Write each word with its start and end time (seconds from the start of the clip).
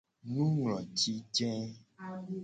Nungloti 0.33 1.11
je. 1.35 1.51